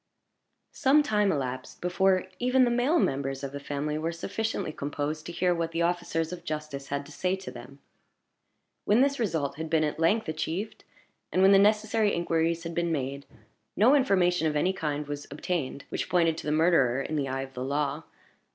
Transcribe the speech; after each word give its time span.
Some 0.73 1.03
time 1.03 1.31
elapsed 1.31 1.79
before 1.79 2.23
even 2.39 2.63
the 2.65 2.71
male 2.71 2.97
members 2.97 3.43
of 3.43 3.51
the 3.51 3.59
family 3.59 3.99
were 3.99 4.11
sufficiently 4.11 4.71
composed 4.73 5.27
to 5.27 5.31
hear 5.31 5.53
what 5.53 5.73
the 5.73 5.83
officers 5.83 6.33
of 6.33 6.43
justice 6.43 6.87
had 6.87 7.05
to 7.05 7.11
say 7.11 7.35
to 7.35 7.51
them. 7.51 7.77
When 8.85 9.01
this 9.01 9.19
result 9.19 9.57
had 9.57 9.69
been 9.69 9.83
at 9.83 9.99
length 9.99 10.27
achieved, 10.27 10.85
and 11.31 11.43
when 11.43 11.51
the 11.51 11.59
necessary 11.59 12.15
inquiries 12.15 12.63
had 12.63 12.73
been 12.73 12.91
made, 12.91 13.27
no 13.75 13.93
information 13.93 14.47
of 14.47 14.55
any 14.55 14.73
kind 14.73 15.05
was 15.05 15.27
obtained 15.29 15.85
which 15.89 16.09
pointed 16.09 16.35
to 16.39 16.47
the 16.47 16.51
murderer, 16.51 16.99
in 17.03 17.15
the 17.15 17.27
eye 17.27 17.41
of 17.43 17.53
the 17.53 17.63
law. 17.63 18.01